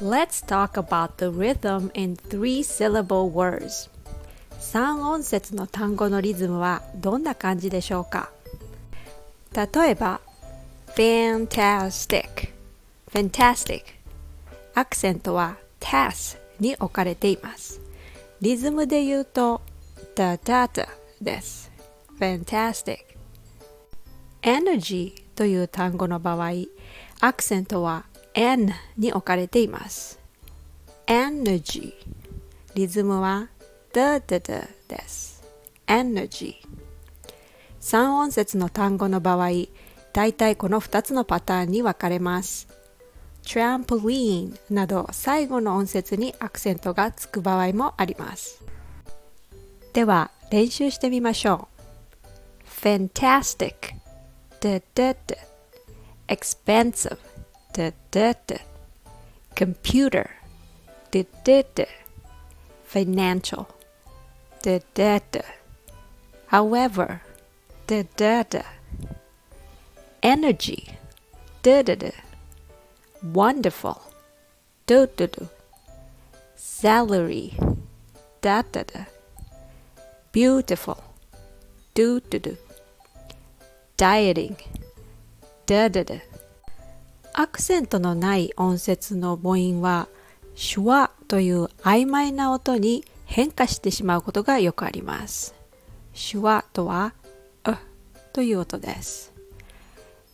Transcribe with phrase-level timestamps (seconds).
[0.00, 3.88] Let's talk about the rhythm in three syllable words.
[4.60, 8.30] 3音節の単語のリズムはどんな感じでしょうか
[9.54, 10.20] 例えば
[10.94, 12.50] fantastic
[13.10, 13.82] fantastic
[14.74, 17.80] アクセントは tas に置かれています
[18.42, 19.62] リズムで言うと
[20.14, 20.88] da da da
[21.22, 21.70] です
[22.18, 22.98] fantastic
[24.42, 26.50] energy という単語の場合
[27.20, 28.04] アクセントは
[28.36, 30.20] n に置かれています。
[31.06, 31.94] Energy.
[32.74, 33.48] リズムは
[33.94, 35.42] da da da です。
[35.86, 36.56] Energy.
[37.80, 39.48] 3音節の単語の場合
[40.12, 42.68] 大体この2つのパターンに分かれます。
[43.42, 48.62] Trampoline など最後の音節にアクセントがつく場合もあります。
[49.94, 52.80] では練習してみましょう。
[52.82, 53.94] Fantastic.
[54.60, 55.36] D d d.
[56.28, 57.35] Expensive.
[59.54, 60.30] Computer
[62.84, 63.68] financial
[66.46, 67.20] however
[70.22, 70.88] energy
[73.22, 74.00] wonderful
[74.86, 75.48] do, do, do.
[76.54, 77.52] salary
[78.40, 79.04] da, da, da.
[80.32, 81.02] beautiful
[81.94, 82.56] do, do, do.
[83.98, 84.56] dieting
[85.66, 86.35] da, da, da.
[87.38, 90.08] アクセントのない音節の母音は
[90.54, 95.54] 手話という曖昧な音に変化してしまうことがよくあります。
[96.14, 97.12] 手話とは、
[97.66, 97.74] う
[98.32, 99.34] という音です。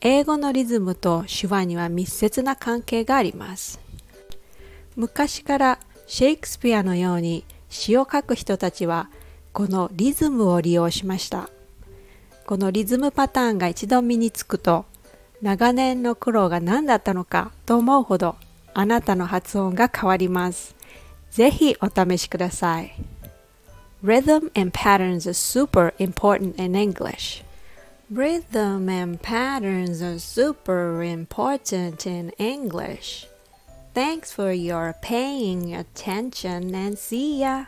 [0.00, 3.78] 英語のリズムと手話には密接な関係があります。
[4.96, 9.08] 昔からシェイクスピアのように詩を書く人たちは
[9.52, 11.48] このリズムを利用しました。
[12.44, 14.84] このリズムパターンが一度身につくと
[15.40, 18.36] 長年の苦労が何だったのかと思うほど
[18.74, 20.74] あなたの発音が変わります。
[21.30, 22.94] ぜひお試しください。
[24.04, 27.42] Rhythm and patterns are super important in English.
[28.12, 33.26] Rhythm and patterns are super important in English.
[33.94, 37.66] Thanks for your paying attention and see ya.